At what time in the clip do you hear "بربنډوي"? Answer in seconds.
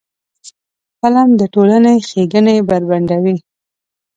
2.67-3.35